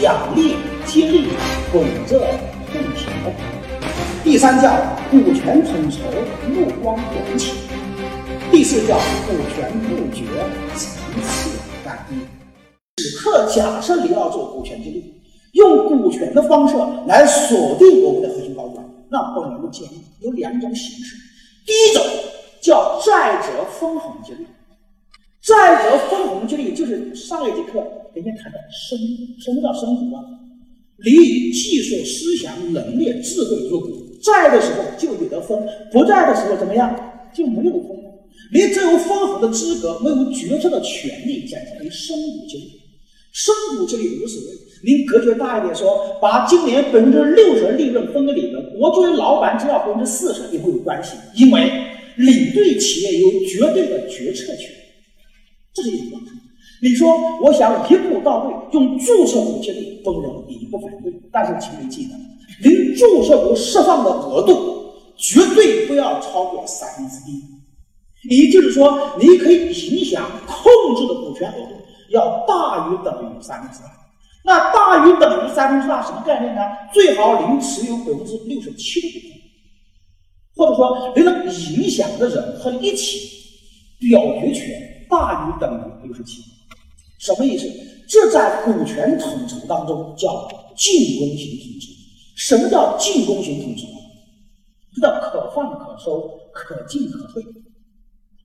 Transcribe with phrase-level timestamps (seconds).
[0.00, 1.28] 奖励激励，
[1.72, 2.18] 滚着
[2.70, 3.10] 空调；
[4.22, 4.70] 第三叫
[5.10, 6.00] 股权统筹，
[6.50, 7.54] 目光短浅；
[8.50, 10.26] 第四叫股权布局，
[10.74, 11.50] 层次
[11.82, 12.20] 单一。
[12.96, 15.12] 此刻假设你要做股权激励。
[15.52, 16.74] 用股权的方式
[17.06, 21.16] 来锁定我们的核心高管，那我们的建议有两种形式。
[21.64, 22.04] 第一种
[22.60, 24.46] 叫债者分红激励，
[25.40, 25.75] 债
[26.46, 27.82] 这里就是上一节课
[28.14, 28.98] 给你谈的生，
[29.40, 30.22] 什么叫生股啊？
[31.04, 35.58] 你以技术、思想、能力、智慧入股，在的时候就有得分，
[35.92, 37.96] 不在的时候怎么样就没有分。
[38.52, 42.80] 你只有分红的资格，没有决策的权利，简称为生股激励。
[43.32, 44.46] 升股激励无所谓。
[44.84, 51.70] 您格局大一点，说把今年百分之六十利润分给你们，我作为老板只要百分之四十也会有关系，因为
[52.16, 54.70] 领队企业有绝对的决策权，
[55.74, 56.32] 这是一种方式。
[56.86, 62.14] 你说我想一步到位，用注册股激励，本人你不反对，但是请你记得，
[62.62, 71.74] 您注册股释放的额度绝对不要超过三分之一，也就是说，你可以影响控制的股权额度
[72.10, 73.90] 要大于等于三分之二。
[74.44, 76.60] 那大于等于三分之二什么概念呢？
[76.94, 79.26] 最好您持有百分之六十七的股
[80.54, 83.28] 份，或者说您能影响的人和一起
[83.98, 84.68] 表决权
[85.10, 86.42] 大于等于六十七，
[87.18, 87.66] 什么意思？
[88.08, 91.86] 这在股权统筹当中叫进攻型统筹。
[92.36, 93.86] 什么叫进攻型统筹？
[94.94, 97.42] 这叫可放可收，可进可退。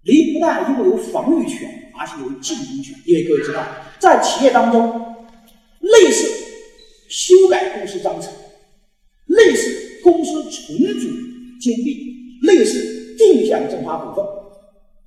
[0.03, 2.95] 你不但拥有防御权，而且有进攻权。
[3.05, 3.65] 因为各位知道，
[3.99, 5.07] 在企业当中。
[5.81, 6.27] 类似
[7.09, 8.31] 修改公司章程，
[9.25, 11.07] 类似公司重组
[11.59, 11.97] 兼并，
[12.43, 14.23] 类似定向增发股份，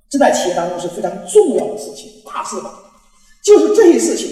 [0.09, 2.84] 这在企业当中是非常重要的事情，大事吧？
[3.45, 4.27] 就是这些事情，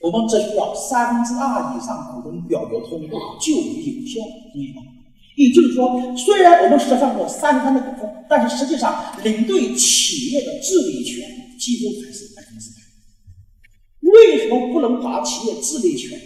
[0.00, 4.24] 我们只需要三分之二以上股东表决通过就有效，
[4.56, 4.88] 明白吗？
[5.36, 11.28] 也就是说，虽然我们释放过三分的股份，但是实际上领队企业的治理权
[11.60, 12.80] 几乎还是百分之百。
[14.00, 16.18] 为什么不能把企业治理权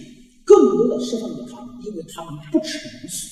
[0.44, 1.74] 更多的释放给他们？
[1.84, 2.68] 因为他们不成
[3.08, 3.26] 熟，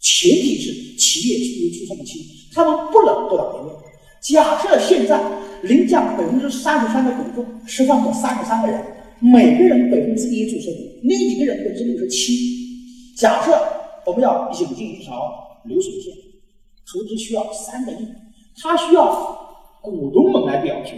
[0.00, 3.80] 前提是企业处于初创期，他们不能多到别人。
[4.20, 5.22] 假设现在
[5.62, 8.82] 您将百分之三十三的股份释放给三十三个人，
[9.18, 13.14] 每个人百分之一注册股，另一个人百分之六十七。
[13.16, 13.52] 假设
[14.06, 16.12] 我们要引进一条流水线，
[16.90, 18.08] 投资需要三个亿，
[18.62, 20.94] 它需要股东们来表决。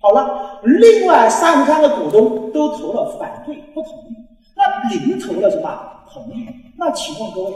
[0.00, 4.14] 好了，另外三十三个股东都投了反对，不同意。
[4.54, 5.68] 那您投了什么？
[6.12, 6.46] 同意。
[6.78, 7.52] 那请问各位，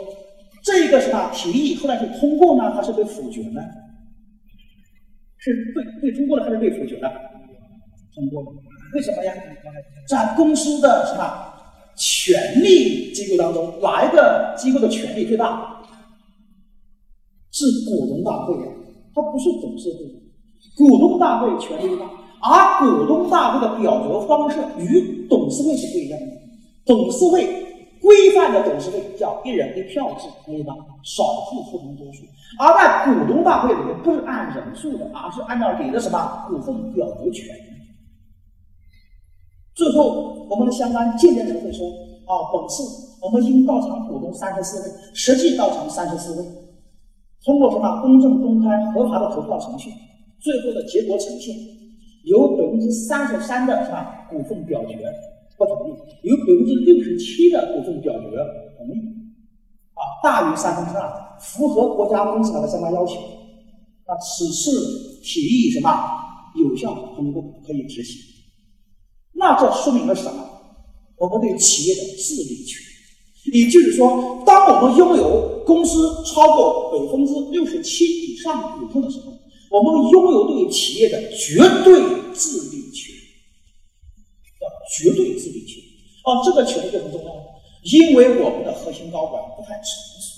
[0.65, 3.63] 这个什么提议后来是通过呢，还是被否决呢？
[5.41, 7.11] 是被被通过的，还是被否决的？
[8.15, 8.49] 通过了。
[8.95, 9.33] 为什么呀？
[10.09, 11.25] 在公司的什么
[11.97, 15.83] 权力机构当中，哪一个机构的权力最大？
[17.53, 18.55] 是股东大会，
[19.15, 20.05] 它不是董事会。
[20.77, 22.05] 股东大会权力最大。
[22.43, 26.27] 而股东大会的表决方式与董事会是不一样的。
[26.87, 27.60] 董事会
[28.01, 30.75] 规范的董事会叫一人一票制，可以吧？
[31.03, 32.25] 少数服从多数。
[32.59, 37.55] 而在股东大会里面，不是按人数的，而是按照你的什么股份表决权。
[39.75, 41.87] 最后，我们的相关鉴定人会说：
[42.27, 42.83] 啊，本次
[43.23, 46.47] 我们应到场股东三十四位，实际到场三十四位，
[47.45, 49.91] 通过什么公正、公开、合法的投票程序，
[50.41, 51.55] 最后的结果呈现。
[52.25, 54.97] 有百分之三十三的是吧股份表决
[55.67, 58.37] 不同意，有百分之六十七的股份表决
[58.77, 58.99] 同意，
[59.95, 63.15] 啊大于三分之二，符合国家公司法的相关要求，
[64.07, 65.91] 那此次提议什么
[66.57, 68.21] 有效通过可以执行。
[69.35, 70.45] 那这说明了什么？
[71.17, 72.83] 我们对企业的治理权，
[73.53, 79.33] 也就是说，当我们拥有公司超过百分之六十七以上股份的时候。
[79.73, 81.95] 我们拥有对企业的绝对
[82.35, 83.15] 治理权，
[84.91, 85.83] 绝对治理权。
[86.23, 87.31] 啊，这个权利就很重要，
[87.83, 89.85] 因为我们的核心高管不太成
[90.21, 90.37] 熟，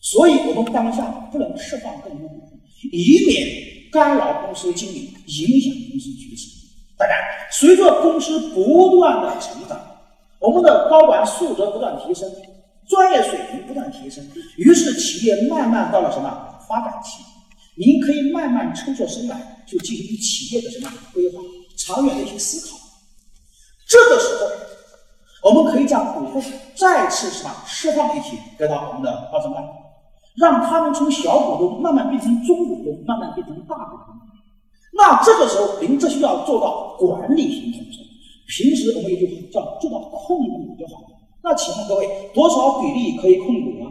[0.00, 2.58] 所以我们当下不能释放更多股份，
[2.90, 3.46] 以免
[3.92, 6.50] 干扰公司经营，影响公司决策。
[6.98, 7.16] 当然，
[7.52, 9.80] 随着公司不断的成长，
[10.40, 12.28] 我们的高管素质不断提升，
[12.88, 14.26] 专业水平不断提升，
[14.56, 17.22] 于是企业慢慢到了什么发展期。
[17.76, 21.40] 您可以慢慢抽出身来，就进行企业的什么规划、
[21.76, 22.76] 长远的一些思考。
[23.86, 24.36] 这个时
[25.42, 26.42] 候，我们可以将股份
[26.74, 29.62] 再次什么释放一些给到我们的二三代，
[30.36, 34.16] 让他们从小股东慢慢变成中股东，慢慢变成大股东。
[34.92, 38.02] 那这个时候，您这需要做到管理型统筹。
[38.48, 41.02] 平时我们有句话叫做到控股就好。
[41.42, 43.90] 那请问各位，多少比例可以控股呢？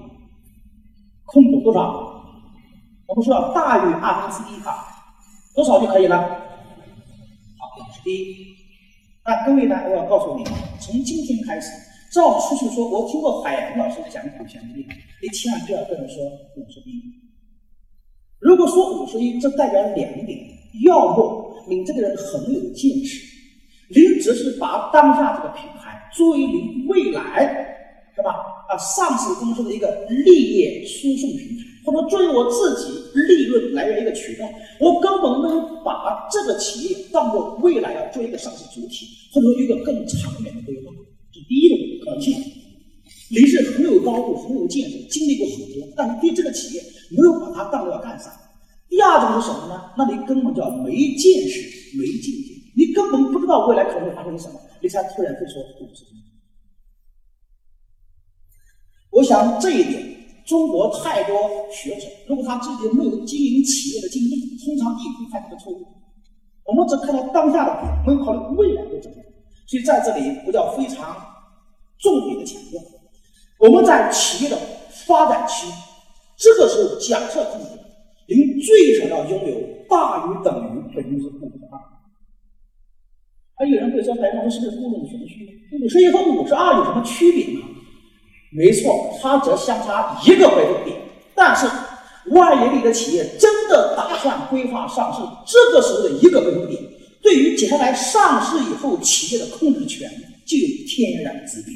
[1.25, 2.11] 控股多少？
[3.07, 4.87] 我们说要大于二分之一啊，
[5.53, 6.17] 多少就可以了？
[6.17, 8.54] 好，这是第一。
[9.25, 9.75] 那各位呢？
[9.89, 10.43] 我要告诉你，
[10.79, 11.71] 从今天开始，
[12.11, 14.87] 照出去说，我听过海洋老师讲股权激励，
[15.19, 16.23] 你千万不要跟人说
[16.55, 17.01] 五十一。
[18.37, 20.39] 如果说五十一，这代表两点：
[20.83, 23.25] 要么你这个人很有见识，
[23.89, 27.47] 你只是把当下这个品牌作为你未来
[28.15, 28.29] 是吧？
[28.69, 31.63] 啊，上市公司的一个利益输送平台。
[31.85, 34.49] 或者作为我自己利润来源一个渠道，
[34.79, 40.91] 我根本没有把这个企业当做未来要做一个上市主体，或者说一个更长远的规划。
[41.31, 42.33] 这第一种可能性，
[43.29, 48.31] 你是很有高度、很有见识，经历过很多，但是对这个企业没有把它当做要干啥。
[48.89, 49.91] 第二种是什么呢？
[49.95, 56.03] 那你根本叫没见识、没境界，你根本不知道未来可能会发生什么，你才突然会说股市。
[59.11, 60.14] 我想这一点。
[60.45, 61.35] 中国太多
[61.71, 65.85] 学者，如果他自己没有经营企业的经验，通常也会犯这个错误。
[66.63, 69.25] 我们只看到当下的，没有考虑未来会怎么样。
[69.67, 71.15] 所以在这里，我要非常
[71.99, 72.45] 重点的。
[72.45, 72.79] 强调，
[73.59, 74.57] 我们在企业的
[75.07, 75.67] 发展期，
[76.37, 77.79] 这个时候假设自己，
[78.27, 79.57] 您最少要拥有
[79.89, 81.79] 大于等于百分之五十二。
[83.57, 85.47] 还有人会说，白老师是不是故弄玄虚？
[85.83, 87.61] 五十一和五十二有什么区别呢？
[88.55, 90.97] 没错，它只相差一个百分点。
[91.35, 91.67] 但是，
[92.31, 96.81] 万一你的企业真的打算规划上市，这个时候的一个百分点，
[97.21, 100.09] 对于接下来上市以后企业的控制权
[100.45, 101.73] 就有天壤之别。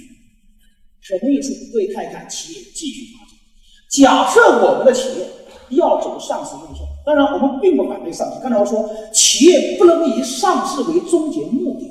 [1.01, 1.53] 什么意思？
[1.73, 3.35] 各位看一看，企业继续发展。
[3.91, 5.27] 假设我们的企业
[5.71, 8.39] 要走上市路线，当然我们并不反对上市。
[8.41, 11.85] 刚才我说，企业不能以上市为终结目的，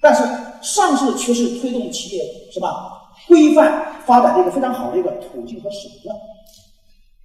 [0.00, 0.22] 但是
[0.62, 3.02] 上市却是推动企业是吧？
[3.26, 6.16] 规范发展的一个非常好的一个途径和手段，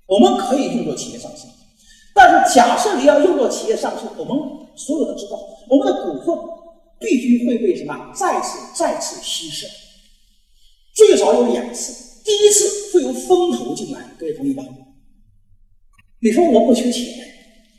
[0.07, 1.47] 我们可以用作企业上市。
[2.13, 4.35] 但是，假设你要用作企业上市，我们
[4.75, 6.37] 所有的知道，我们的股份
[6.99, 9.67] 必须会被什么再次再次稀释，
[10.95, 12.23] 最少有两次。
[12.23, 14.63] 第一次会有风投进来，各位同意吧？
[16.21, 17.05] 你说我不缺钱，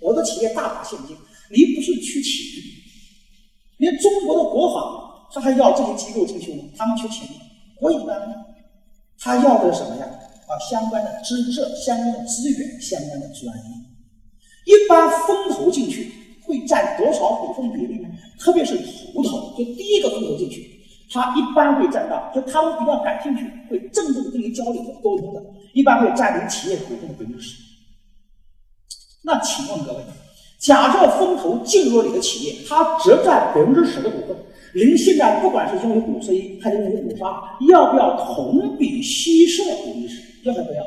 [0.01, 1.17] 我的企业大把现金，
[1.51, 2.33] 你不是缺钱？
[3.77, 6.65] 连中国的国防他还要这些机构进去吗？
[6.77, 7.37] 他们缺钱吗？
[7.81, 8.35] 国一般呢，
[9.19, 10.07] 他要的是什么呀？
[10.47, 13.63] 啊，相关的知识、相关的资源、相关的专业。
[14.67, 16.13] 一般风投进去
[16.43, 18.09] 会占多少股份比例呢？
[18.39, 20.81] 特别是头头，就第一个风投进去，
[21.11, 25.43] 他一般会占到，就他们比较感兴趣，会郑重跟你交流的、沟通的，
[25.73, 27.63] 一般会占领企业股份的百分之十。
[29.23, 29.99] 那请问各位，
[30.59, 34.37] 假设风投进入了你的企业，他只占百分之十的股份。
[34.73, 37.33] 您现在不管是拥有五十一还是拥有五十二，
[37.69, 40.23] 要不要同比稀释百分之十？
[40.45, 40.85] 要不要？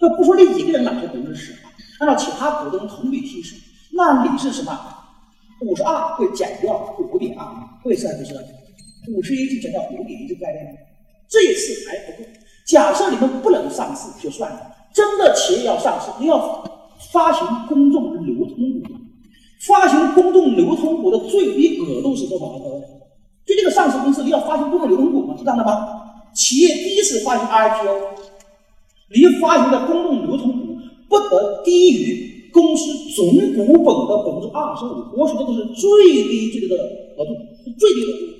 [0.00, 1.54] 这不说你一个人拿出百分之十，
[2.00, 3.54] 按照其他股东同比稀释，
[3.92, 4.76] 那你是什么？
[5.62, 7.46] 五十二会减掉五点二，
[7.84, 8.34] 为啥不是？
[9.12, 10.76] 五十一就减掉五点一这个概念，
[11.28, 12.28] 这一次还不够。
[12.66, 16.64] 假设你们不能上市就算了，真的企业要上市，你要
[17.12, 18.07] 发行公众。
[19.60, 22.46] 发行公众流通股的最低额度是多少？
[22.58, 22.80] 各位，
[23.44, 25.34] 就这个上市公司，你要发行公众流通股吗？
[25.36, 26.30] 是这样的吧？
[26.34, 27.98] 企业第一次发行 IPO，
[29.10, 30.76] 你发行的公众流通股
[31.08, 35.18] 不得低于公司总股本的百分之二十五。
[35.18, 37.34] 我说的都是最低最低的额度，
[37.78, 38.34] 最低额度。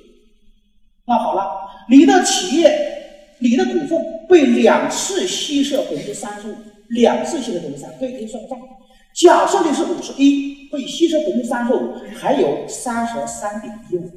[1.05, 1.43] 那好了，
[1.89, 2.71] 你的企业，
[3.39, 3.99] 你的股份
[4.29, 6.55] 被两次稀释百分之三十五，
[6.89, 8.57] 两次稀释百分之三，可以可以算账。
[9.15, 14.09] 假设你是五十一，会稀释百分之三十五，还有三十三点一五。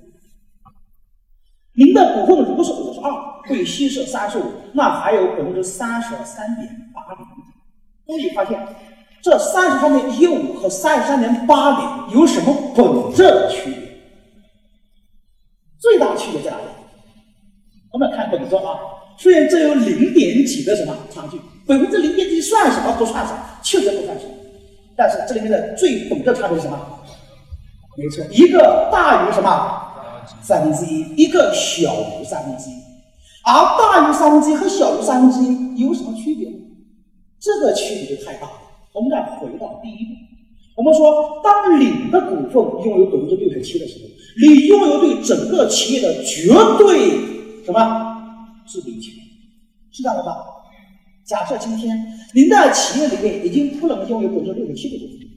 [1.74, 3.10] 您的股份如果是五十二，
[3.48, 4.44] 会稀释三十五，
[4.74, 7.26] 那还有百分之三十三点八零。
[8.06, 8.60] 注意发现，
[9.22, 13.78] 这三十三点一五和三十三点八零有什么本质的区别？
[15.78, 16.64] 最大的区别在哪里？
[17.90, 18.78] 我们看本质啊，
[19.16, 22.94] 虽然这有零点几的什么差距，百分之零点几算什么？
[22.98, 24.32] 不算什么，确实不算什么。
[24.96, 26.78] 但是这里面的最本质差别是什么？
[27.96, 29.82] 没错，一个大于什么
[30.42, 32.74] 三分之一，一个小于三分之一。
[33.44, 36.56] 而大于三分之一和小于三分之一有什么区别呢？
[37.40, 38.52] 这个区别就太大了。
[38.92, 40.12] 我们再回到第一步，
[40.76, 44.08] 我们说，当你的股份拥有百分之六十七的时候，
[44.40, 49.14] 你拥有对整个企业的绝对什么治理权，
[49.90, 50.36] 知道了吧？
[51.24, 51.96] 假设今天
[52.34, 55.28] 您在企业里面已经不能拥有百分之六十七的股份，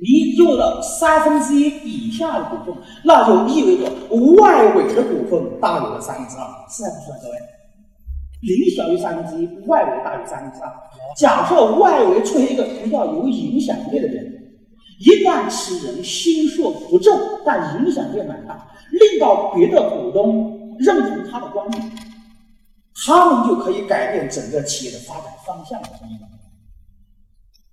[0.00, 1.68] 你拥有了三分之一
[2.08, 3.90] 以下的股份，那就意味着
[4.34, 7.18] 外围的股份大于了三分之二，是还是不是啊？
[7.22, 7.36] 各位，
[8.42, 10.72] 零小于三分之一，外围大于三分之二。
[11.16, 14.24] 假设外围出现一个比较有影响力的人，
[15.00, 21.84] 一旦此人心术不正，但影响力蛮大，令到别的股东认同他的观点。
[23.06, 25.88] 他们就可以改变整个企业的发展方向了，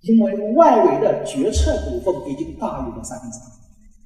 [0.02, 3.44] 因为外围的决策股份已经大于了三分之二，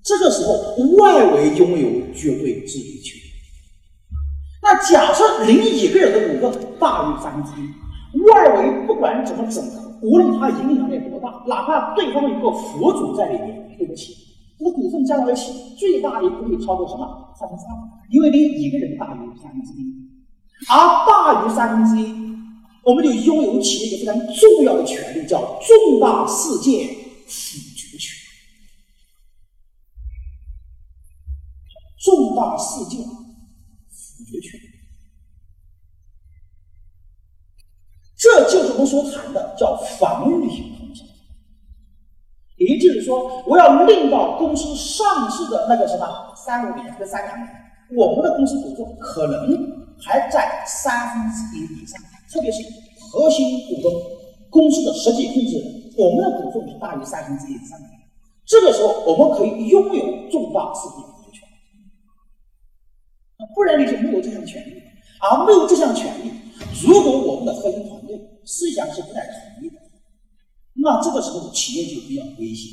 [0.03, 0.53] 这个时候
[0.97, 3.21] 外围拥有绝对自主权。
[4.63, 14.15] 那假设另一个人的股份大于三分之一，外围不管怎么整合，无论他影响力多大，哪怕对方有个佛祖在里面，对不起，
[14.59, 17.73] 这个股份加在一起，最大也不会超过什么三分之二，
[18.11, 20.10] 因为你一个人大于三分之一。
[20.69, 20.77] 而
[21.07, 22.13] 大于三分之一，
[22.85, 26.89] 我们就拥有企业一个非常重要的权利，叫重大事件
[27.27, 28.15] 否决权。
[31.99, 34.61] 重大事件否决权，
[38.17, 41.03] 这就是我们所谈的叫防御性通知。
[42.57, 47.49] 也就是说，我要令到公司上市的那个什么三五年和三两年，
[47.97, 49.81] 我们的公司股份可能。
[50.03, 52.63] 还在三分之一以上，特别是
[53.11, 53.93] 核心股东
[54.51, 57.87] 公司的实际控制人，我们的股份是大于三分之一以上的。
[58.45, 61.49] 这个时候，我们可以拥有重大事件否决权，
[63.55, 64.81] 不然你是没有这项权利。
[65.23, 66.33] 而没有这项权利，
[66.83, 69.77] 如果我们的核心团队思想是不太统一的，
[70.77, 72.73] 那这个时候企业就比较危险。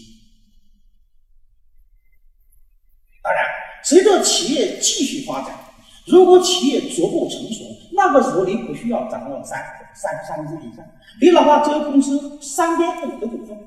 [3.21, 3.43] 当然，
[3.83, 5.66] 随着企业继续发展。
[6.07, 9.59] 如果企业逐步成熟，那个时候你不需要掌握三
[9.93, 10.85] 三三分之一以上，
[11.21, 13.57] 你哪怕只有公司三点五的股份，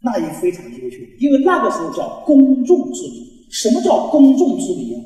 [0.00, 3.30] 那也非常优秀，因为那个时候叫公众治理。
[3.50, 4.98] 什么叫公众治理啊？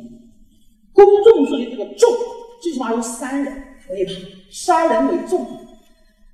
[0.93, 2.11] 公众治理这个众
[2.63, 3.53] 最起码有三人，
[3.87, 4.13] 可以吧？
[4.53, 5.47] 三人为众，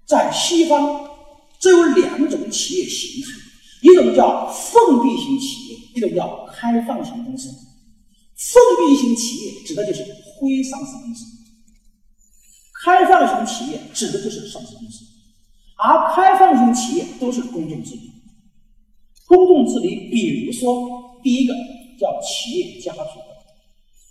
[0.07, 1.09] 在西方
[1.61, 3.31] 只有两种企业形态，
[3.83, 7.49] 一种叫封闭型企业，一种叫开放型公司。
[8.37, 10.03] 封闭型企业指的就是
[10.41, 11.27] 非上市公司，
[12.83, 15.05] 开放型企业指的就是上市公司，
[15.77, 18.11] 而开放型企业都是公众治理。
[19.27, 21.55] 公众治理，比如说第一个
[21.99, 23.01] 叫企业家族，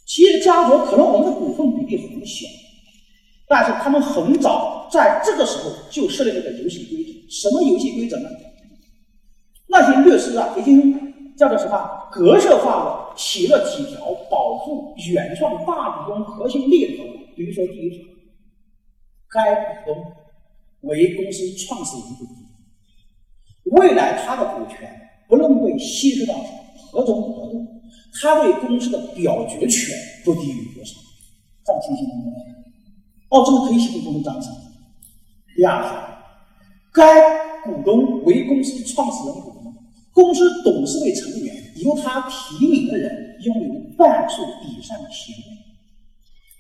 [0.06, 2.46] 企业家族可能我们的股份比例很小，
[3.48, 8.30] 但是他们很早在这个时候就设立了个游戏规则，什么游戏规则呢？
[9.68, 11.10] 那些律师啊，已经。
[11.40, 12.10] 叫做什么？
[12.12, 17.04] 格式化的写了几条保护原创大股东核心利益的
[17.36, 18.06] 比如说，第一条，
[19.30, 20.12] 该股东
[20.82, 22.36] 为公司创始人股东，
[23.80, 24.90] 未来他的股权
[25.28, 26.34] 不论被稀释到
[26.92, 27.66] 何种额度，
[28.22, 30.96] 他对公司的表决权不低于多少？
[31.66, 32.34] 这样清晰吗？
[33.30, 34.52] 哦，这个可以写进公司章程。
[35.56, 35.92] 第二条，
[36.92, 39.76] 该股东为公司创始人股东。
[40.12, 45.38] 公司董事会成员由他提名的人拥有半数以上的席位，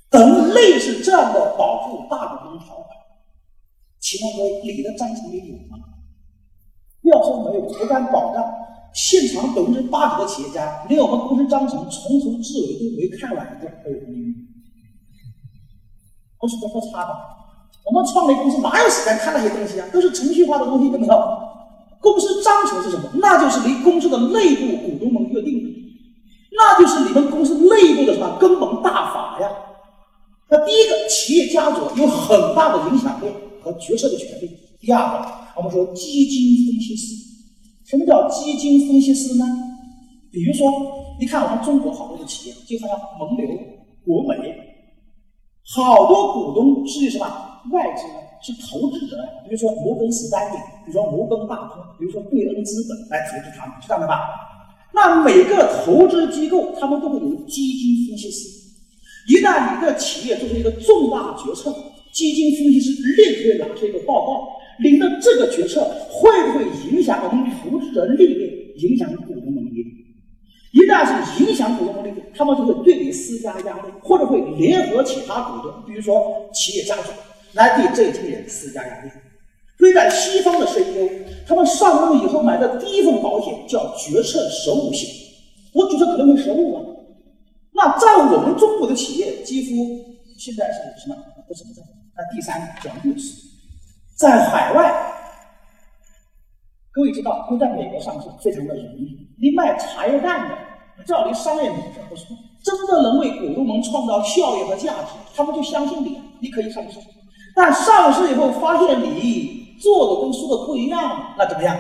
[0.10, 2.88] 等类似这样的保护大股东条款，
[4.00, 5.78] 请问各位，你的章程里有吗？
[7.02, 8.44] 不要说没有，我敢保证，
[8.94, 14.34] 现场百分之八十的企业家连我们公司章程从头至尾都没看完的都有秘密。
[16.38, 17.14] 公司不差吧？
[17.86, 19.88] 我们创立公司哪有时间看那些东西啊？
[19.92, 21.49] 都是程序化的东西，有没有？
[22.02, 23.10] 公司章程是什么？
[23.16, 25.70] 那就是你公司的内部股东们约定的，
[26.52, 29.50] 那就是你们公司内部的什么根本大法呀？
[30.50, 33.26] 那第一个，企业家族有很大的影响力
[33.62, 34.50] 和决策的权利。
[34.80, 35.28] 第二个，
[35.58, 37.14] 我们说基金分析师，
[37.86, 39.46] 什么叫基金分析师呢？
[40.32, 40.72] 比如说，
[41.20, 42.90] 你看我们中国好多的企业，就像
[43.20, 43.46] 蒙牛、
[44.06, 44.56] 国美，
[45.76, 47.26] 好多股东是什么
[47.72, 48.04] 外资？
[48.42, 50.56] 是投资者，比如说摩根士丹利，
[50.86, 54.30] 比如说摩根大通，比如说贝恩资本来投资他们，知道了吧？
[54.94, 58.50] 那每个投资机构他们都会有基金分析师。
[59.28, 61.72] 一旦你的企业做出一个重大决策，
[62.12, 64.48] 基金分析师立刻拿出一个报告，
[64.84, 69.86] 您的这个决策会不会影响我们投资者利益，影响股东的利益？
[70.72, 77.12] 一旦是影响股东的利益，他们就会对你施加压力，或者会联合其他股东，比如说企业家族。
[77.54, 79.10] 来给这群人施加压力，
[79.78, 81.10] 所以在西方的 CEO，
[81.48, 85.10] 他们上路以后买的第一份保险叫决策实务险。
[85.74, 86.82] 我决策可能会失误啊。
[87.74, 90.00] 那在我们中国的企业，几乎
[90.38, 91.16] 现在是什么
[91.48, 91.82] 不存在？
[92.16, 93.34] 那第三讲故事，
[94.18, 94.94] 在海外，
[96.92, 99.30] 各位知道，都在美国上市非常的容易。
[99.42, 100.58] 你卖茶叶蛋的，
[101.06, 107.00] 只要你商业模式不错，真的能为股东们创造效益和价值，他们就相信你，你可以上市。
[107.56, 111.78] 但上市以后发现你做的跟说的不一样，那怎么样？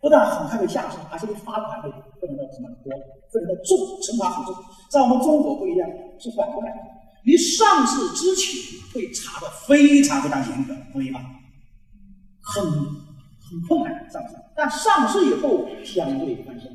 [0.00, 1.90] 不但很快被下市，而且被罚款会
[2.20, 2.92] 非常的什么多，
[3.32, 4.54] 非常的重，惩罚很重。
[4.88, 5.88] 在我们中国不一样，
[6.20, 6.70] 是反过来，
[7.24, 11.20] 你上市之前会查的非常非常严格，同意吗？
[12.42, 16.70] 很很困难上市，但上市以后相对宽松。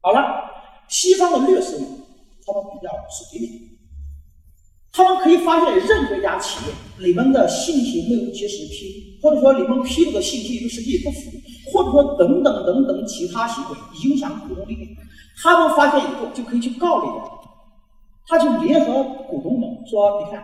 [0.00, 0.50] 好了，
[0.88, 1.86] 西方的律师呢，
[2.44, 3.75] 他们比较随便。
[4.96, 6.72] 他们可以发现任何一家企业，
[7.06, 11.30] 你们的信息没有及时披露，或者说你们披露的信息与实际不符，
[11.70, 14.96] 或者说等等等等其他行为影响股东利益，
[15.42, 17.20] 他们发现以后就可以去告你们。
[18.26, 20.42] 他就联合股东们说：“你看，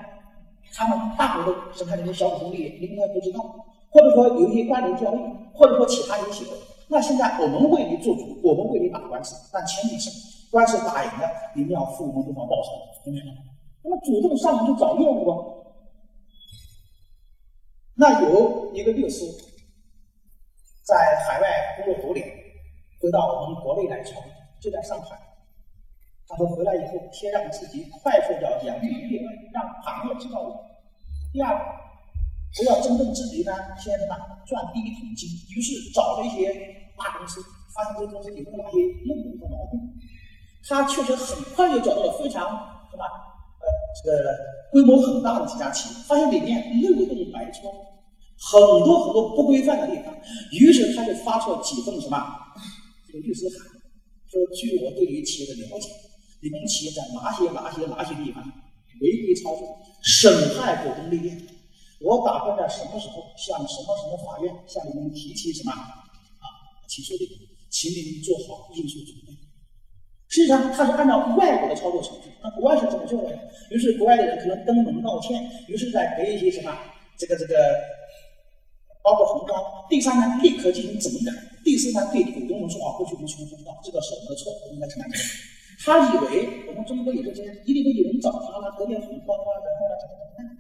[0.75, 3.41] 他们大股东是看你们小股东利益，你应该不知道，
[3.89, 5.19] 或者说有一些关联交易，
[5.55, 6.59] 或者说其他一些行为。
[6.89, 10.11] 那现在我们为你做主，我们为你打官司，但前提是
[10.51, 13.33] 官司打赢了，你们要付我们多少报酬，明白吗？”
[13.85, 15.35] 那么主动上门去找业务啊？
[17.95, 19.25] 那有一个律师
[20.85, 20.97] 在
[21.27, 22.27] 海外工作多年，
[23.01, 25.19] 回到我们国内来创业，就在上海。
[26.27, 30.65] 他说回来以后，先让自己快速的养育业外，让行业知道我。
[31.33, 31.55] 第二，
[32.57, 35.29] 不要真正自己呢，先什么赚第一桶金。
[35.55, 36.55] 于是找了一些
[36.97, 37.43] 大公司，
[37.75, 39.81] 发现这些公司里有哪些漏洞和毛病。
[40.67, 42.49] 他确实很快就找到了非常
[42.91, 43.32] 什么。
[44.01, 44.17] 这个
[44.73, 47.69] 规模很大的几家企业，发现里面漏洞百出，
[48.39, 50.15] 很多很多不规范的地方，
[50.53, 52.17] 于是他就发出了几份什么
[53.07, 53.69] 这个律师函，
[54.31, 55.91] 说据我对于企业的了解，
[56.41, 58.43] 你们企业在哪些哪些哪些地方
[59.01, 61.33] 违规操作，损害股东利益，
[62.01, 65.73] 我打算在什么时候向什么什么法院向你们提起什么？
[65.73, 66.03] 啊
[66.89, 67.29] 起诉令，
[67.71, 69.32] 请你们做好应诉准备。
[70.33, 73.37] 实际上，他是按照外国的操作程序，那国外是怎么做的？
[73.69, 75.37] 于是国外的人可能登门道歉，
[75.69, 76.73] 于是再给一些什么
[77.19, 77.53] 这个这个
[79.05, 79.85] 包括红包。
[79.91, 81.37] 第三呢，立刻进行整改。
[81.63, 85.29] 第四呢，对股东们说啊，过去我们什么不知道，这个是我们的错，我们应该承担责任。
[85.85, 90.57] 他以为我们中国也是这样，一定会有人找他了，得点红包啊，然后呢怎么怎么样？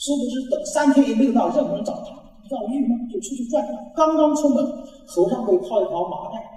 [0.00, 2.16] 殊不知等三天也没有到任何人找他，
[2.48, 4.64] 要郁闷就出去转转，刚刚出门
[5.04, 6.55] 头上会套一条麻袋。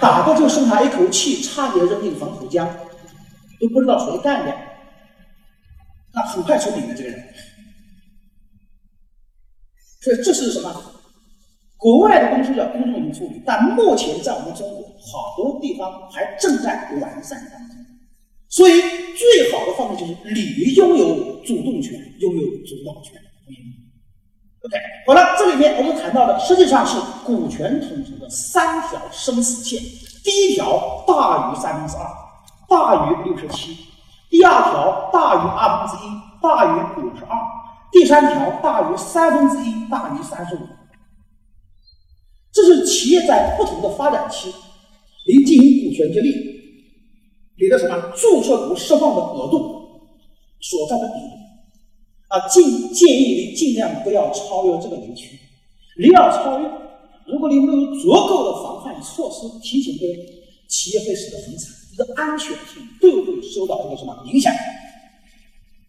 [0.00, 2.68] 打的就剩他一口气，差点扔进防口江，
[3.60, 4.54] 都不知道谁干的。
[6.12, 7.24] 那很快出名的这个人，
[10.00, 10.94] 所以这是什么？
[11.76, 17.76] 国外的公司要公正去处理，但目前在我们中国好多地方还正在完善当中。
[18.48, 23.20] 所以最好的方式就是你拥有主动权，拥有主导权。
[24.60, 29.80] OK，好了，这里面我们谈到的实际上是股权统筹的三条生死线。
[30.24, 32.04] 第一条大于三分之二，
[32.68, 33.72] 大于六十七；
[34.28, 36.08] 第二条大于二分之一，
[36.42, 37.36] 大于五十二；
[37.92, 40.58] 第三条大于三分之一，大于三十五。
[42.52, 44.52] 这是企业在不同的发展期，
[45.28, 46.34] 你进行股权激励，
[47.60, 50.02] 你的什么注册股释放的额度
[50.60, 51.47] 所占的比例。
[52.28, 55.38] 啊，尽建议您尽量不要超越这个雷区。
[55.98, 56.68] 你要超越，
[57.26, 64.52] 如果你没有足够的防范措施，提醒各位，企业会死得很惨，你的安全性都会受到一个什么影响？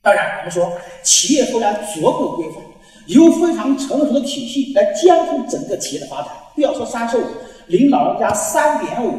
[0.01, 0.71] 当然，我们说
[1.03, 2.63] 企业虽然足够规范，
[3.07, 6.31] 有非常成熟的体系来监控整个企业的发展。
[6.55, 7.23] 不要说三十五，
[7.67, 9.11] 领老人家三点五，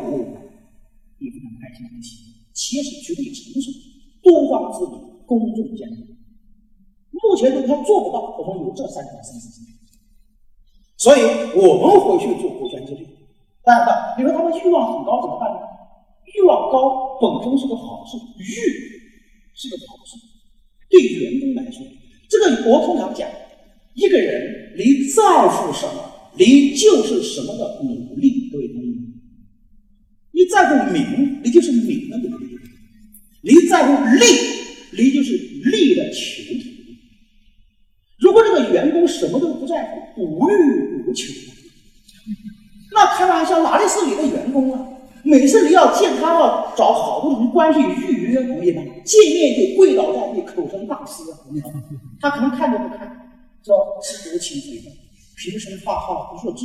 [1.18, 2.32] 你非常开心的企业。
[2.54, 3.70] 企业是绝对成熟，
[4.22, 6.09] 多方资源，公众监督。
[7.22, 9.74] 目前呢，他做不到，我们有这三条生死线，
[10.96, 11.20] 所以
[11.54, 13.06] 我们回去做股权激励。
[13.62, 15.60] 当然了，你说他们欲望很高怎么办呢？
[16.34, 18.44] 欲望高本身是个好事，欲
[19.54, 20.16] 是个好事。
[20.88, 21.84] 对员工来说，
[22.28, 23.28] 这个我通常讲，
[23.94, 28.48] 一个人你在乎什么，你就是什么的努力。
[28.50, 28.88] 各位同学
[30.32, 32.56] 你在乎名，你就是名的努力；
[33.42, 34.24] 你在乎利，
[34.96, 36.69] 你就是利的求。
[38.30, 39.82] 如果这个员工什么都不在
[40.14, 41.24] 乎，无欲无求，
[42.92, 44.86] 那开玩笑，哪里是你的员工啊？
[45.24, 48.82] 每次你要见他，要找好多人关系预约，同意吗？
[49.04, 51.42] 见面就跪倒在地，口称大师啊，
[52.20, 53.32] 他可能看都不看，
[53.64, 54.92] 说知足轻肥的，
[55.36, 56.64] 平生发号不说字，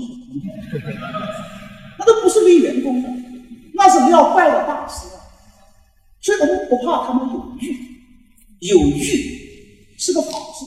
[1.97, 3.09] 那都不是你员工的，
[3.73, 5.17] 那是你要拜的大师啊。
[6.21, 7.75] 所以我们不怕他们有欲，
[8.59, 10.65] 有欲是个好事，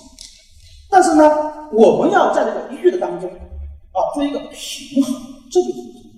[0.90, 5.14] 但是呢，我们要在这个誉的当中啊做一个平衡，
[5.50, 6.08] 这就很重要。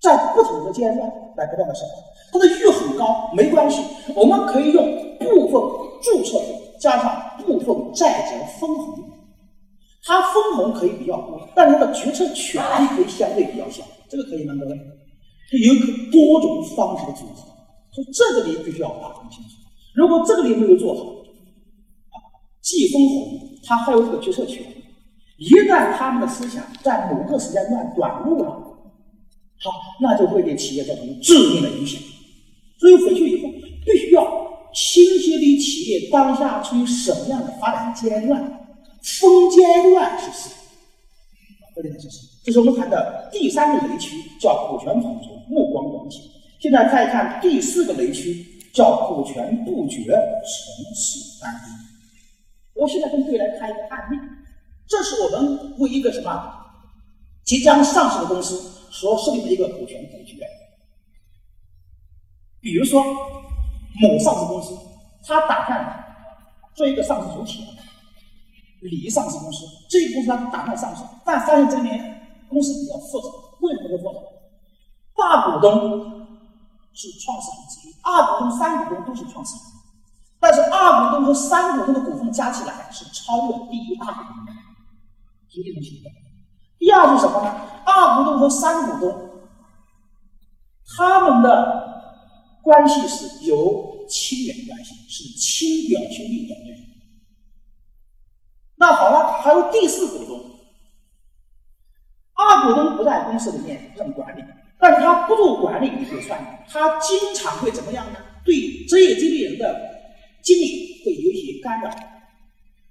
[0.00, 0.98] 在不同的阶段
[1.36, 1.94] 来不断的升华。
[2.32, 3.82] 它的誉很高没关系，
[4.14, 4.84] 我们可以用
[5.18, 5.60] 部分
[6.02, 6.38] 注册
[6.80, 8.98] 加上部分债者分红，
[10.04, 14.76] 它分红可以比较多，但是它的决策权利可以相对比较小，这个可以吗，各位？
[15.48, 15.72] 它有
[16.10, 17.46] 多种方式的组合，
[17.92, 19.50] 所以这个你必须要把控清楚。
[19.94, 21.04] 如果这个你没有做好，
[22.66, 24.60] 既分红，它还有这个决策权，
[25.36, 28.50] 一旦他们的思想在某个时间段短路了，
[29.60, 29.70] 好，
[30.02, 32.02] 那就会给企业造成致命的影响。
[32.80, 33.52] 所以回去以后，
[33.84, 34.24] 必须要
[34.74, 38.42] 清晰的企业当下处于什么样的发展阶段，
[39.00, 40.54] 分阶段是什么？
[41.76, 46.20] 这里是什这是我们谈的第三个雷区，叫股权统筹、目光短浅。
[46.58, 50.16] 现在再看第四个雷区，叫股权布局、层
[50.96, 51.95] 次单一。
[52.76, 54.16] 我现在跟各位来看一个案例，
[54.86, 56.52] 这是我们为一个什么
[57.44, 58.56] 即将上市的公司
[58.90, 60.38] 所设立的一个股权布局。
[62.60, 63.02] 比如说，
[64.00, 64.76] 某上市公司，
[65.24, 66.04] 他打算
[66.74, 67.64] 做一个上市主体，
[68.82, 73.28] 离上市公司，这个公司他打算上市，但发现这里面公司比较复杂，
[73.60, 74.18] 为什么会复杂？
[75.16, 76.26] 大股东
[76.92, 79.62] 是创始人之一，二股东、三股东都是创始人，
[80.38, 84.52] 但是二股东和三股东的股份加起来是超过第一大股东的，
[85.48, 86.14] 是这种情况。
[86.78, 87.50] 第二是什么呢？
[87.84, 89.30] 二股东和三股东，
[90.96, 96.78] 他们的关系是由亲缘关系，是亲表兄弟等人。
[98.76, 100.38] 那好了，还有第四股东，
[102.34, 104.44] 二股东不在公司里面任管理，
[104.78, 108.18] 但他不做管理也算，他经常会怎么样呢？
[108.44, 109.95] 对职业经理人的
[110.46, 111.90] 经理会有一些干扰。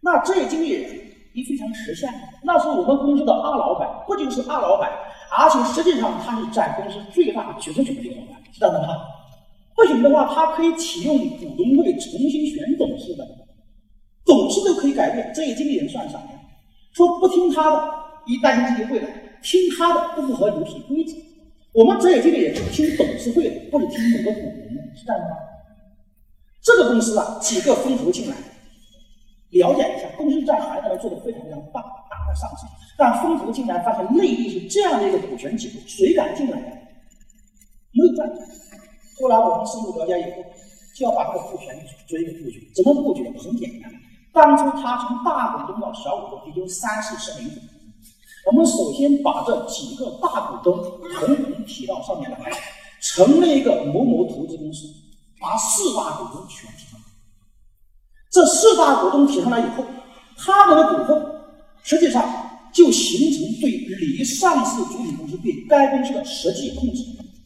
[0.02, 0.92] 那职业经理人
[1.34, 2.14] 也非常识相，
[2.44, 4.92] 那是我们公司的二老板，不仅是二老板，
[5.32, 8.80] 而且实际上他是占公司最大决策权的一个老板，知道吗？
[9.74, 13.26] 不行的话，他可以启用股东会重新选董事的，
[14.26, 16.30] 董事都可以改变，职业经理人算啥呀？
[16.94, 17.94] 说不听他的，
[18.26, 19.08] 一担心自己未来；
[19.42, 21.16] 听他的，不符合游戏规则。
[21.74, 25.36] 我们职业经理人是听董事会的，不是听某个股东的，是这样吗？
[26.66, 28.36] 这个公司啊，几个风投进来，
[29.52, 32.66] 了解一下，公司在海外做的非常非常棒，大的上市，
[32.98, 36.58] 但风投进来发现内地是这样的一个股权结构，谁敢进来？
[37.92, 38.42] 没有办法。
[39.22, 40.44] 后来我们深入了解以后，
[40.98, 41.68] 就要把这个股权
[42.08, 42.70] 做一个布局。
[42.76, 43.24] 怎么布局？
[43.38, 43.92] 很简单。
[44.34, 47.52] 当初他从大股东到小股东，也就三四十名。
[48.48, 52.52] 我们首先把这几个大股东统统提到上面来，
[53.00, 54.88] 成立一个某某投资公司，
[55.40, 57.06] 把四大股东全提上来。
[58.32, 59.86] 这四大股东提上来以后，
[60.38, 61.26] 他们的股份
[61.84, 62.24] 实际上
[62.74, 67.04] 就形成对离上市主体公司对该公司的实际控制，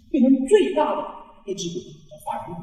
[0.09, 1.19] 变成最大的。
[1.45, 2.61] 一支股叫法人股，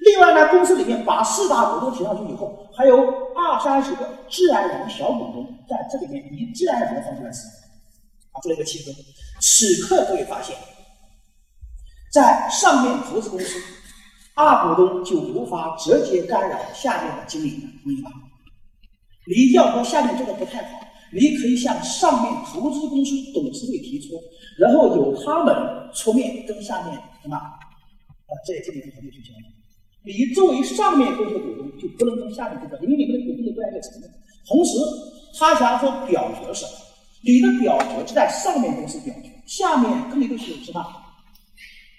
[0.00, 2.96] 另外呢，公司里面把四大股东提上去以后，还有
[3.36, 7.52] 二三十个自然人小股东在这里面以自然人的方式来使用，
[8.32, 8.90] 啊，做了一个切割。
[9.40, 10.56] 此刻各位发现，
[12.12, 13.60] 在上面投资公司，
[14.44, 18.10] 大股东就无法直接干扰下面的经理人，同意吧？
[19.26, 20.80] 你要说下面做的不太好，
[21.12, 24.14] 你可以向上面投资公司董事会提出，
[24.58, 25.54] 然后由他们
[25.92, 27.36] 出面跟下面什么？
[27.36, 29.44] 啊，这也经理人团队去交易。
[30.02, 34.10] 你作为上面公司股东，就不能跟下面这个，因为你们的股东都不在一个层面。
[34.48, 34.78] 同时，
[35.38, 36.72] 他想要说表决什么？
[37.22, 40.82] 你的表决是在上面公司表决，下面跟你都是什么？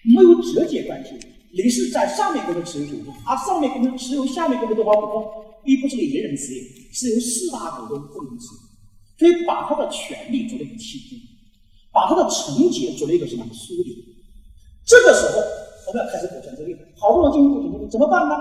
[0.04, 1.12] 没有直接关系。
[1.54, 5.30] 你是在上面公司持有股份，而上面公司持有下面公司多少股份，
[5.64, 6.62] 并不是你一人持有，
[6.92, 8.62] 是由四大股东共同持有。
[9.18, 11.16] 所以把他的权利做了一个切割，
[11.92, 14.04] 把他的承结做了一个什么梳理？
[14.86, 15.42] 这个时候。
[15.88, 18.36] 我们要开始股权激励，好多人进行股权激励怎么办呢？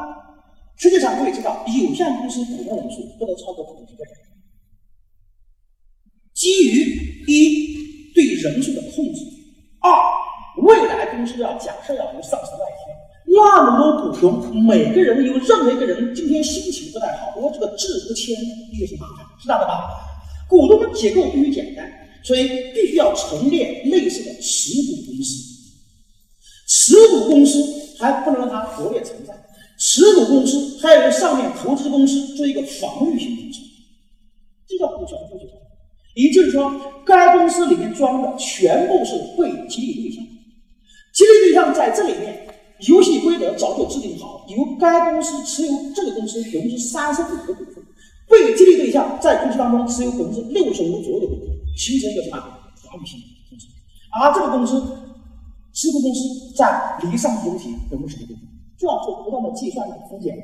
[0.76, 4.12] 实际上，各位知道，有限公司股东人数不能超过五十个人。
[6.34, 9.24] 基于一对人数的控制，
[9.80, 9.90] 二
[10.62, 12.79] 未来公司要假设要有上市那一天，
[13.32, 18.34] 那么多股东，每个人有任何一个人今天心情不太好，我这个字不签
[18.78, 19.88] 就是麻烦，知道的吧？
[20.48, 21.88] 股东的结构必须简单，
[22.24, 25.48] 所以必须要成立类似的持股公司。
[26.66, 27.64] 持股公司
[27.98, 29.32] 还不能让它活跃存在，
[29.78, 33.62] 持股公司还要由上面投资公司做一个防御性工程，
[34.66, 35.44] 这叫股权布局。
[36.14, 36.74] 也就是说，
[37.06, 40.24] 该公司里面装的全部是被激励对象，
[41.14, 42.46] 激励对象在这里面
[42.88, 47.84] 游戏规则早就制定好，由该公司持有这个公司百分之三十五的股份，
[48.28, 52.36] 被激励对象在公司当中持有百分之六十五左右的股份，形成一个什么
[52.76, 53.66] 法律性公司，
[54.12, 54.80] 而这个公司
[55.72, 58.42] 持股公司占离上主体百分之十的股份，
[58.78, 60.34] 这样做不断的计算这个风险，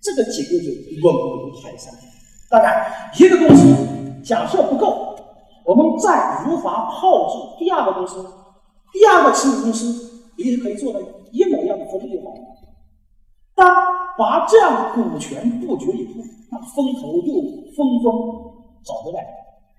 [0.00, 0.70] 这个结构就
[1.02, 1.92] 稳如泰山。
[2.48, 2.84] 当然，
[3.18, 3.74] 一个公司
[4.22, 5.16] 假设不够，
[5.64, 8.24] 我们再如法炮制第二个公司，
[8.92, 11.00] 第二个持股公司也是可以做的。
[11.30, 12.34] 一模一样的复制就好。
[13.54, 13.74] 当
[14.18, 17.34] 把这样股权布局以后，那风头又
[17.76, 18.12] 风风
[18.84, 19.26] 找回来，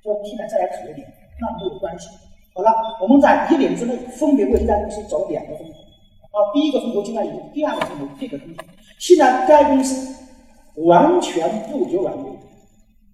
[0.02, 1.08] 说现在再来考虑点，
[1.42, 2.08] 那没有关系。
[2.56, 8.64] 好了，我们在一年之内分别为这家公司找两个风头，啊，第一个风头进来以后，第二个风头这个风头。
[9.00, 10.16] 现在该公司
[10.76, 12.30] 完全布局完毕，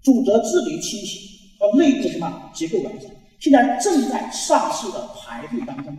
[0.04, 5.96] 组织治理清晰，和内部什么结构完善，现在正在上市的排队当中。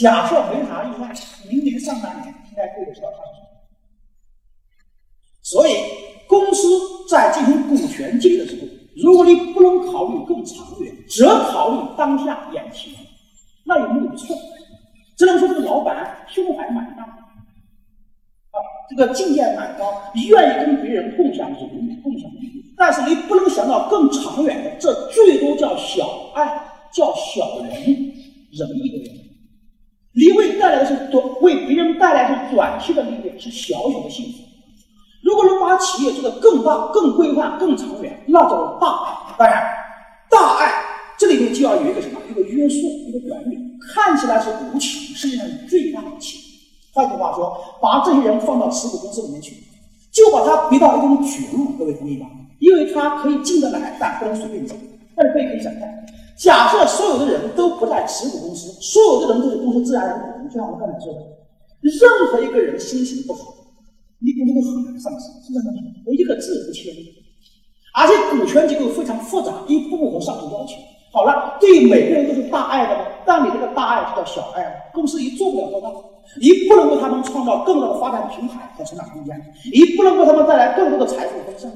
[0.00, 1.12] 假设没啥意外，
[1.50, 3.42] 明年上半年应该可以知道上市。
[5.42, 5.72] 所以，
[6.26, 8.66] 公司在进行股权激励的时候，
[9.04, 12.94] 如果你不能考虑更长远，只考虑当下眼前，
[13.64, 14.34] 那有没有错？
[15.18, 18.56] 只能说这个老板胸怀蛮大，啊，
[18.88, 29.29] 这个境界蛮高，愿意跟别人共享荣誉、共享利益，但是你不能想到更长远的，这最多叫小爱，叫小人，仁义的人。
[30.12, 34.38] 你为带来的是短，为别人带来的是短期的利益，是小小的幸福。
[35.22, 39.34] 如果能把企业做得更大、更规范、更长远，那叫大爱。
[39.38, 39.62] 当然，
[40.30, 40.72] 大爱
[41.16, 42.18] 这里面就要有一个什么？
[42.28, 43.56] 一个约束，一个管理。
[43.94, 46.40] 看起来是无情，实际上是最大的情。
[46.92, 49.54] 换句话说，把这些人放到持股公司里面去，
[50.10, 51.68] 就把他逼到一种绝路。
[51.78, 52.26] 各位同意吗？
[52.58, 54.74] 因为他可以进得来，但不能随便走。
[55.14, 55.82] 但是可以可以想象。
[56.40, 61.20] 假设所有的人都不在持股公司，所有的人都是公司自然人股，就像我刚才说的，
[61.82, 63.54] 任何一个人心情不好，
[64.20, 65.66] 你公司都很难上市，是不是？
[66.06, 66.94] 我一个字不签，
[67.92, 70.76] 而且股权结构非常复杂，一不符合上市要求。
[71.12, 72.96] 好了，对每个人都是大爱的？
[73.26, 74.70] 但你这个大爱就叫小爱了。
[74.94, 75.90] 公司一做不了多大，
[76.40, 79.38] 你不能为他们创造更多的发展平台和成长空间，
[79.70, 81.70] 你不能为他们带来更多的财富丰盛。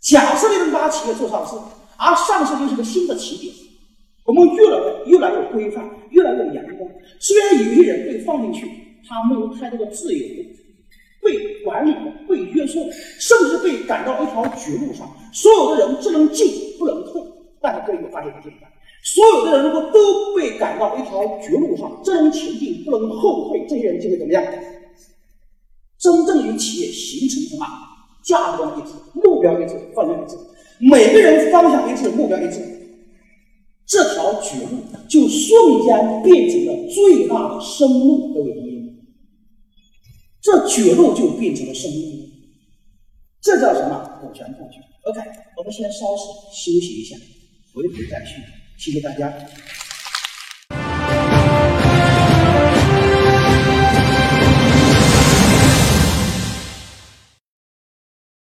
[0.00, 1.56] 假设你能把企业做上市。
[1.98, 3.54] 而上市就是个新的起点，
[4.24, 6.90] 我们越来越来越规范，越来越阳光。
[7.18, 8.70] 虽然有些人被放进去，
[9.08, 10.26] 他没有太多的自由，
[11.22, 11.94] 被管理、
[12.28, 12.80] 被约束，
[13.18, 15.10] 甚至被赶到一条绝路上。
[15.32, 17.22] 所有的人只能进不能退，
[17.60, 18.54] 但是各位发现一点：
[19.02, 24.44] 所有的人如果都被赶到一条绝路上，只能前进不能后退，这些人就会怎么样？
[25.98, 27.66] 真正与企业形成什么
[28.22, 30.36] 价值观一致、目标一致、方向一致。
[30.78, 32.60] 每个人方向一致，目标一致，
[33.86, 38.34] 这条绝路就瞬间变成了最大的生路。
[38.34, 38.92] 各位朋友，
[40.42, 42.28] 这绝路就变成了生路，
[43.40, 44.20] 这叫什么？
[44.20, 44.80] 股权布局。
[45.04, 45.20] OK，
[45.56, 47.16] 我们先稍事休息一下，
[47.72, 48.42] 回头再续。
[48.76, 49.32] 谢谢大家。